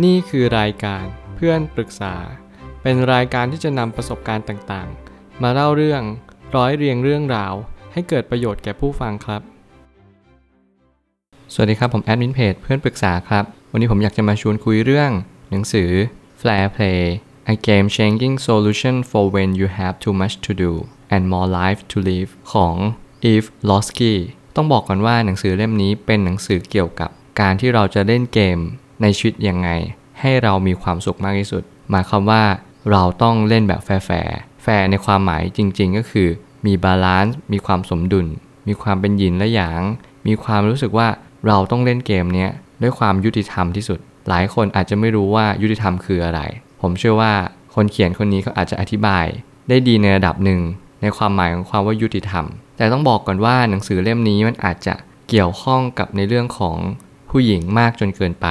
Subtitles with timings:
[0.00, 1.04] นี่คือรายการ
[1.36, 2.14] เพื่อนปรึกษา
[2.82, 6.02] เป็นรายการที่จะนำประสบการณ์ต่างๆ มาเล่าเรื่อง
[6.56, 7.54] ร้อยเรียงเรื่องราว
[7.92, 9.42] ให้เกิดประโยชน์แก่ผู้ฟังครับ
[11.52, 15.10] สวัสดีครับ ผมแอดมินเพจเพื่อนปรึกษาครับ วันนี้ผมอยากจะมาชวนคุยเรื่อง
[15.50, 15.90] หนังสือ
[16.40, 17.02] Flair Play
[17.52, 20.72] A Game Changing Solution for When You Have Too Much to Do
[21.14, 22.74] and More Life to Live ของ
[23.30, 24.14] Eve Losky
[24.56, 28.58] ต้องบอกก่อนว่าหนังสือเล่มนี้เป็นหนังสือเกี่ยวกับการที่เราจะเล่นเกม
[29.02, 29.68] ในชีวิตยังไง
[30.20, 32.42] ให้เรามีความสุขมากที่สุด หมายความว่า
[32.90, 36.28] เราต้องเล่นแบบ fair fair ในความหมายจริง ๆ ก็คือ
[36.66, 38.26] มี balance มีความสมดุล
[38.66, 39.82] มีความเป็นหยินและหยาง
[40.26, 41.08] มีความรู้สึกว่า
[41.46, 42.46] เราต้องเล่นเกมนี้
[42.82, 46.40] ด้วยความยุติธรรมที่สุด หลายคนอาจจะไม่รู้ว่ายุติธรรมคืออะไร
[46.80, 47.32] ผมเชื่อว่า
[47.74, 49.26] คนเขียนคนนี้เขาอาจจะอธิบาย
[49.68, 50.60] ได้ดีในระดับหนึ่ง
[51.02, 52.44] ในความหมายของความว่ายุติธรรม
[52.76, 54.94] แต่ต้องบอกก่อนว่าหนังสือเล่มนี้มันอาจจะ
[55.28, 56.76] เกี่ยวข้องกับในเรื่องของ
[57.30, 58.48] ผู้หญิงมากจนเกินไป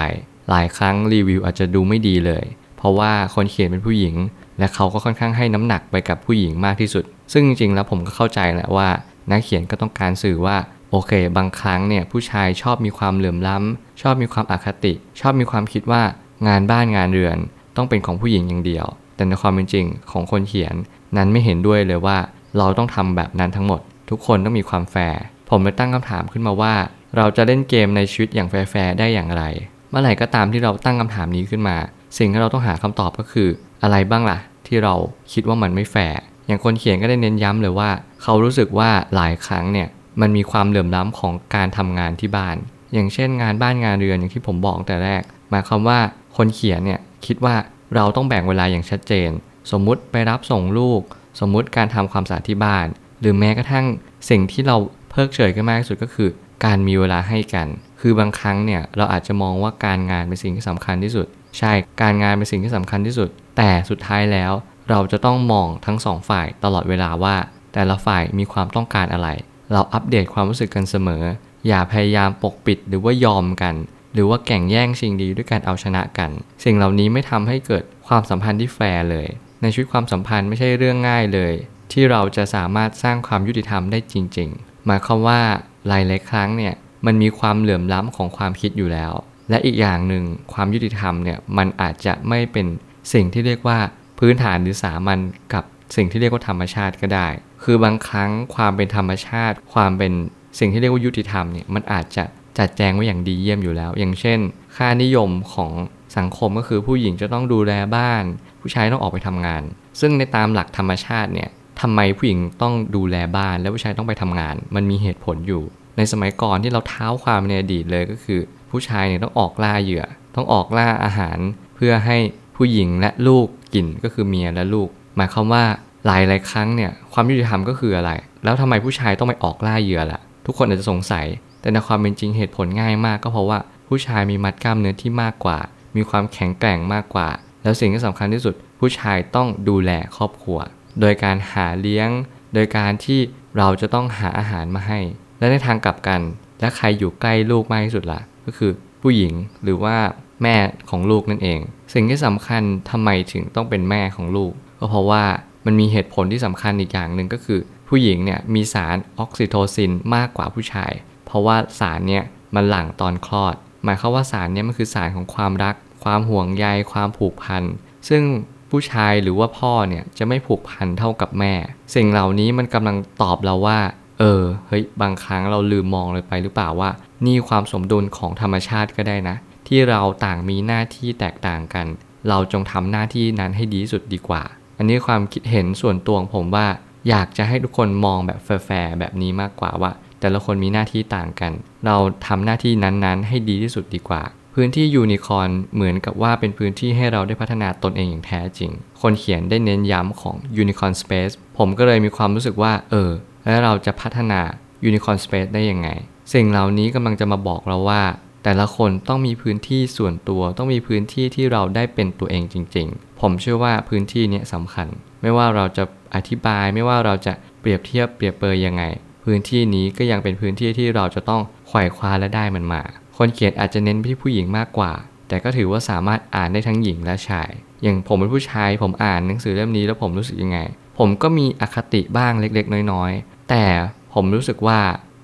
[0.49, 2.43] หลายครั้งรีวิวอาจจะดูไม่ดีเลย
[2.77, 4.15] เพราะว่าคนเขียนเป็นผู้หญิง
[4.59, 8.89] และเขาก็ค่อนข้างให้น้ำหนักไปกับผู้หญิงมากที่สุด ซึ่งจริงๆแล้วผมก็เข้าใจแหละว่า
[9.31, 10.57] นักเขียนก็ต้องการสื่อว่า
[10.91, 16.03] โอเค บางครั้งเนี่ยผู้ชายชอบมีความเหลื่อมล้ำ ชอบมีความอคติ ชอบมีความคิดว่า
[16.47, 17.37] งานบ้านงานเรือน
[17.77, 20.75] ต้องเป็นของผู้หญิงอย่างเดียว แต่ในความเป็นจริงของคนเขียน
[21.17, 22.17] นั้นไม่เห็นด้วยเลยว่า
[22.57, 26.73] เราต้องทำแบบนั้นทั้งหมด ทุกคนต้องมีความแฟร์ผมเลยตั้งคำถามขึ้นมาว่า
[27.17, 29.43] เราจะเล่นเกมในชีวิตอย่างแฟร์ได้อย่างไร
[29.91, 31.77] เมื่อไหร่ก็ตามที่เราตั้งคำถามนี้ขึ้นมา
[32.17, 33.49] สิ่งที่เราต้องหาคำตอบก็คือ
[33.83, 34.93] อะไรบ้างล่ะ ที่เรา
[35.33, 37.89] คิดว่ามันไม่แฟร์อย่างคนเขียนก็ได้เน้นย้ำเลยว่า
[38.21, 39.87] เขารู้สึกว่าหลายครั้งเนี่ย
[40.21, 42.55] มันมีความเหลื่อมล้ำของการทำงานที่บ้าน
[42.93, 45.99] อย่างเช่นงานบ้านงานเรือนอย่างที่ผมบอกแต่แรกหมายความว่า
[46.37, 47.55] คนเขียนเนี่ยคิดว่า
[47.95, 49.29] เราต้องแบ่งเวลาอย่างชัดเจน
[49.71, 51.01] สมมุติไปรับส่งลูก
[51.39, 52.85] สมมุติการทำความสะอาดที่บ้าน
[53.21, 53.85] หรือแม้กระทั่ง
[54.29, 54.77] สิ่งที่เรา
[55.11, 56.29] เพิกเฉยกันมากที่สุดก็คือ
[56.65, 57.67] การมีเวลาให้กัน
[58.01, 61.27] คือบางครั้งเนี่ยเราอาจจะมองว่าการงานเป็นสิ่งที่สำคัญที่สุด
[61.59, 61.71] ใช่
[62.01, 64.51] การงานเป็นสิ่งที่สำคัญที่สุด แต่สุดท้ายแล้ว
[64.89, 67.35] เราจะต้องมองทั้งสองฝ่ายตลอดเวลาว่า
[67.73, 69.29] แต่ละฝ่ายมีความต้องการอะไร
[69.71, 71.23] เราอัปเดตความรู้สึกกันเสมอ
[71.67, 73.75] อย่าพยายามปกปิดหรือว่ายอมกัน
[74.13, 76.29] หรือว่าแข่งแย่งชิงดีด้วยการเอาชนะกัน
[76.63, 79.27] สิ่งเหล่านี้ไม่ทำให้เกิดความสัมพันธ์ที่แฟร์เลย
[79.61, 81.53] ในชีวิตความสัมพันธ์ไม่ใช่เรื่องง่ายเลย
[81.91, 85.41] ที่เราจะสามารถสร้างความยุติธรรมได้จริง ๆ หมายความว่า
[85.87, 86.73] หลายหลายครั้งเนี่ย
[87.05, 89.13] มันมีความเหลื่อมล้ำของความคิดอยู่แล้ว
[89.49, 90.23] และอีกอย่างหนึ่ง
[90.53, 92.67] ความยุติธรรมเนี่ยมันอาจจะไม่เป็น
[93.13, 93.79] สิ่งที่เรียกว่า
[94.19, 95.19] พื้นฐานหรือสามัญ
[95.53, 95.63] กับ
[95.95, 97.27] สิ่งที่เรียกว่าธรรมชาติก็ได้
[97.63, 100.11] คือบางครั้งความเป็นธรรมชาติ ความเป็น
[100.59, 102.23] สิ่งที่เรียกว่ายุติธรรมเนี่ยมันอาจจะ
[102.57, 104.39] จัดแจงไว้อย่างดีเยี่ยมอยู่แล้ว อย่างเช่น
[104.75, 105.71] ค่านิยมของ
[106.17, 108.23] สังคมก็คือผู้หญิงจะต้องดูแลบ้าน
[108.61, 109.63] ผู้ชายต้องออกไปทำงาน
[109.99, 111.49] ซึ่งในตามหลักธรรมชาติเนี่ย
[111.81, 115.63] ทำไมผู้หญิงต้องดูแลบ้าน และผู้ชายต้องไปทำงาน มันมีเหตุผลอยู่
[115.97, 120.03] ในสมัยก่อนที่เราเท้าความในอดีตเลยก็คือ ผู้ชายเนี่ยต้องออกล่าเหยื่อ
[120.35, 121.37] ต้องออกล่าอาหาร
[121.75, 122.17] เพื่อให้
[122.55, 125.63] ผู้หญิงและลูกกินก็คือเมียและลูก หมายความว่า
[126.05, 128.11] หลายหลายครั้งเนี่ยความยุติธรรมก็คืออะไร
[128.43, 131.25] แล้วทำไมผู้ชายต้องไปออกล่าเหยื่อล่ะ ทุกคนอาจจะสงสัย
[131.61, 135.59] แต่ในความเป็นจริงเหตุผลง่ายมาก ก็เพราะว่าผู้ชายมีมัดกล้ามเนื้อที่มากกว่า
[135.95, 137.29] มีความแข็งแกร่งมากกว่า
[137.63, 140.59] แล้วสิ่งที่สำคัญที่สุด ผู้ชายต้องดูแลครอบครัว
[140.99, 142.09] โดยการหาเลี้ยง
[142.53, 143.19] โดยการที่
[143.57, 144.99] เราจะต้องหาอาหารมาให้
[145.41, 146.21] และในทางกลับกัน
[146.59, 148.71] และใครอยู่ใกล้ลูกมากที่สุดละ่ะ ก็คือ
[149.01, 149.97] ผู้หญิงหรือว่า
[150.43, 150.55] แม่
[150.89, 151.59] ของลูกนั่นเอง
[151.93, 155.23] สิ่งที่สำคัญทำไมถึงต้องเป็นแม่ของลูก ก็เพราะว่า
[155.65, 160.91] มันมีเหตุผลที่สำคัญอีกอย่างหนึ่งก็คือ ผู้หญิงเนี่ยมีสารออกซิโทซินมากกว่าผู้ชาย
[161.25, 162.23] เพราะว่าสารเนี่ย
[162.55, 167.63] มันหลั่งตอนคลอด หมายความว่าสารเนี่ยมันคือสารของความรัก ความห่วงใยความผูกพัน
[168.09, 168.23] ซึ่ง
[168.69, 171.53] ผู้ชายหรือว่าพ่อเนี่ยจะไม่ผูกพันเท่ากับแม่
[171.95, 173.79] สิ่งเหล่านี้มันกำลังตอบเราว่า
[174.21, 176.89] เออเฮ้ยบางครั้งเราลืมมองเลยไปหรือเปล่าว่า
[177.25, 179.35] นี่ความสมดุลของธรรมชาติก็ได้นะ
[179.67, 181.87] ที่เราต่างมีหน้าที่แตกต่างกัน
[182.29, 184.43] เราจงทำหน้าที่นั้นให้ดีที่สุดดีกว่า
[184.77, 186.67] อันนี้ความคิดเห็นส่วนตัวของผมว่า
[187.09, 191.51] อยากจะให้ทุกคนมองแบบแฟร์แบบนี้มากกว่าว่า แต่ละคนมีหน้าที่ต่างกัน
[191.85, 194.21] เราทำหน้าที่นั้นๆ ให้ดีที่สุดดีกว่า
[194.53, 203.11] พื้นที่ยูนิคอนเหมือนกับว่าเป็นพื้นที่ให้เราได้พัฒนาตนเองอย่างแท้จริง คนเขียนได้เน้นย้ำของ Unicorn Space ผมก็เลยมีความรู้สึกว่า เออ
[203.45, 204.41] แล้วเราจะพัฒนา
[204.87, 205.89] Unicorn Space ได้ยังไง
[206.33, 208.03] สิ่งเหล่านี้กำลังจะมาบอกเราว่า
[208.43, 214.87] แต่ละคนต้องมีพื้นที่ส่วนตัว ต้องมีพื้นที่ที่เราได้เป็นตัวเองจริง ๆ ผมเชื่อว่าพื้นที่นี้สำคัญ
[215.21, 215.83] ไม่ว่าเราจะ
[216.15, 218.83] อธิบาย ไม่ว่าเราจะเปรียบเทียบเปรียบเปยยังไง
[219.25, 222.81] พื้นที่นี้ก็ยังเป็นพื้นที่ที่เราจะต้องไขว่คว้าและได้มันมา
[223.17, 224.91] คนเขียนอาจจะเน้นไปที่ผู้หญิงมากกว่า
[225.27, 227.49] แต่ก็ถือว่าสามารถอ่านได้ทั้งหญิงและชาย
[227.83, 230.59] อย่างผมเป็นผู้ชายผมอ่านหนังสือเล่มนี้แล้วผมรู้สึกยังไง
[230.97, 233.65] ผมก็มีอคติบ้างเล็กๆ น้อยๆ แต่
[234.13, 234.79] ผมรู้สึกว่า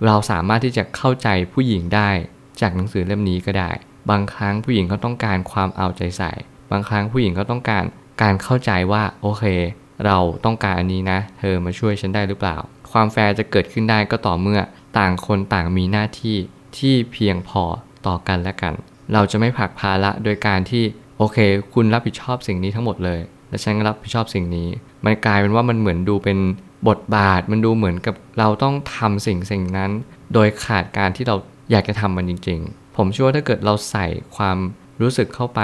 [0.05, 2.09] เราสามารถที่จะเข้าใจผู้หญิงได้
[2.61, 3.71] จากหนังสือเล่มนี้ก็ได้
[4.09, 6.31] บางครั้งผู้หญิงก็ต้องการความเอาใจใส่
[6.71, 7.83] บางครั้งผู้หญิงก็ต้องการ
[8.21, 9.43] การเข้าใจว่าโอเค
[10.05, 12.57] เราต้องการอันนี้นะ เธอมาช่วยฉันได้หรือเปล่า
[12.91, 14.61] ความแฟร์จะเกิดขึ้นได้ก็ต่อเมื่อ
[14.97, 16.37] ต่างคนต่างมีหน้าที่
[16.77, 17.63] ที่เพียงพอ
[18.07, 18.73] ต่อกันและกัน
[19.13, 20.83] เราจะไม่ผลักภาระโดยการที่
[21.17, 21.37] โอเค
[21.73, 24.67] คุณรับผิดชอบสิ่งนี้ทั้งหมดเลย และฉันก็รับผิดชอบสิ่งนี้
[25.05, 26.37] มันกลายเป็นว่ามันเหมือนดูเป็น
[26.87, 29.91] บทบาท มันดูเหมือนกับเราต้องทำสิ่งสิ่งนั้น
[30.33, 31.35] โดยขาดการที่เรา
[31.71, 34.05] อยากจะทำมันจริง ๆ ผมเชื่อว่าถ้าเกิดเราใส่
[34.35, 34.57] ความ
[35.01, 35.61] รู้สึกเข้าไป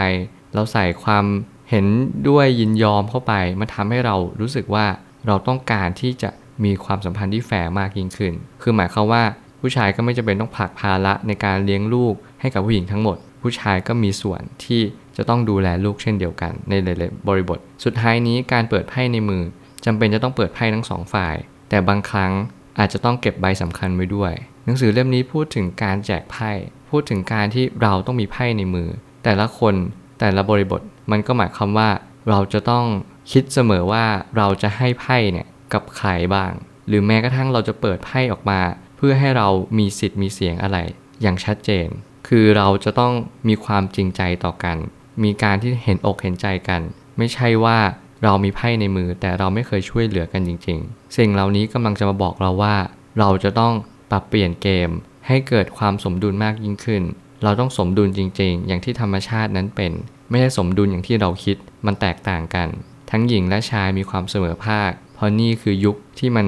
[0.55, 1.25] เราใส่ความ
[1.69, 1.85] เห็น
[2.29, 4.85] ด้วยยินยอมเข้าไปมันทำให้เรารู้สึกว่า
[5.27, 6.29] เราต้องการที่จะ
[6.63, 9.23] มีความสัมพันธ์ที่แฟร์มากยิ่งขึ้น คือหมายความว่า
[9.59, 14.81] ผู้ชายก็ไม่จำเป็นต้องผลักภาระในการเลี้ยงลูกให้กับผู้หญิงทั้งหมด ผู้ชายก็มีส่วนที่
[15.17, 19.43] จะต้องดูแลลูกเช่นเดียวกันในหลายๆบริบท สุดท้ายนี้การเปิดไพ่ในมือ
[19.85, 21.35] จำเป็นจะต้องเปิดไพ่ทั้งสองฝ่าย
[21.69, 22.31] แต่บางครั้ง
[22.79, 24.33] อาจจะต้องเก็บใบสำคัญไว้ด้วย
[24.65, 26.51] หนังสือเล่มนี้พูดถึงการแจกไพ่
[26.89, 28.89] พูดถึงการที่เราต้องมีไพ่ในมือ
[29.23, 29.75] แต่ละคน
[30.19, 30.81] แต่ละบริบท
[31.11, 31.89] มันก็หมายความว่า
[32.29, 32.85] เราจะต้อง
[33.31, 34.05] คิดเสมอว่า
[34.37, 36.51] เราจะให้ไพ่เนี่ยกับใครบ้าง
[36.87, 38.61] หรือแม้กระทั่งเราจะเปิดไพ่ออกมา
[38.97, 40.77] เพื่อให้เรามีสิทธิ์มีเสียงอะไร
[41.21, 41.87] อย่างชัดเจน
[42.27, 43.13] คือเราจะต้อง
[43.47, 44.77] มีความจริงใจต่อกัน
[45.23, 46.81] มีการที่เห็นอกเห็นใจกัน
[47.17, 47.77] ไม่ใช่ว่า
[48.23, 52.75] เรามีไพ่ในมือ แต่เราไม่เคยช่วยเหลือกันจริง ๆ สิ่งเหล่านี้กำลังจะมาบอกเราว่า
[53.19, 53.73] เราจะต้อง
[54.11, 54.89] ปรับเปลี่ยนเกม
[55.27, 57.03] ให้เกิดความสมดุลมากยิ่งขึ้น
[57.43, 59.91] เราต้องสมดุลจริง ๆ อย่างที่ธรรมชาตินั้นเป็น
[60.29, 62.67] ไม่ใช่สมดุลอย่างที่เราคิดมันแตกต่างกัน
[63.11, 66.47] ทั้งหญิงและชายมีความเสมอภาค เพราะนี่คือยุคที่มัน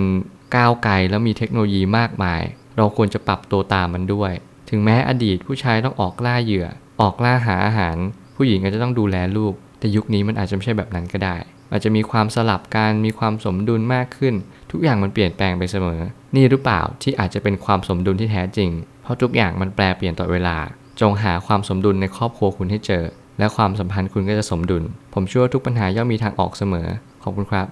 [0.56, 2.42] ก้าวไกลแล้วมีเทคโนโลยีมากมาย
[2.78, 4.32] เราควรจะปรับตัวตามมันด้วย
[4.70, 6.68] ถึงแม้อดีตผู้ชายต้องออกล่าเหยื่อ
[7.02, 7.98] ออกล่าหาอาหาร
[8.36, 11.36] ผู้หญิงก็จะต้องดูแลลูก แต่ยุคนี้มันอาจจะไม่ใช่แบบนั้นก็ได้
[11.72, 14.34] อาจจะมีความสลับกันมีความสมดุลมากขึ้น
[14.72, 16.02] ทุกอย่างมันเปลี่ยนแปลงไปเสมอ
[16.36, 18.70] นี่หรือเปล่าที่อาจจะเป็นความสมดุลที่แท้จริง
[19.04, 20.58] เพราะทุกอย่างมันแปลเปลี่ยนต่อเวลา
[21.02, 23.04] จงหาความสมดุลในครอบครัวคุณให้เจอ
[23.40, 24.84] และความสัมพันธ์คุณก็จะสมดุล
[25.14, 26.88] ผมเชื่อว่าทุกปัญหาย่อมมีทางออกเสมอ
[27.24, 27.68] ขอบคุณครับ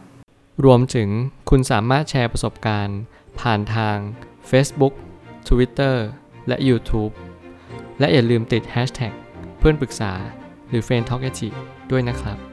[0.65, 1.09] รวมถึง
[1.49, 2.99] คุณสามารถแชร์ประสบการณ์
[3.39, 3.97] ผ่านทาง
[4.49, 4.93] Facebook
[5.47, 5.95] Twitter
[6.47, 7.13] และ YouTube
[7.99, 9.13] และอย่าลืมติด Hashtag
[9.59, 10.13] เพื่อนปรึกษา
[10.69, 11.29] หรือ f r ร e n d t a l k a
[11.91, 12.52] ด้วยนะครับ